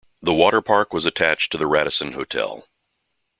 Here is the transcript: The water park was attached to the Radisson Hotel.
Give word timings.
The 0.19 0.33
water 0.33 0.63
park 0.63 0.93
was 0.93 1.05
attached 1.05 1.51
to 1.51 1.59
the 1.59 1.67
Radisson 1.67 2.13
Hotel. 2.13 2.65